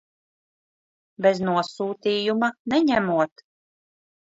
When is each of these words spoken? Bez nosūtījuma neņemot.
Bez 1.25 1.43
nosūtījuma 1.51 2.51
neņemot. 2.75 3.47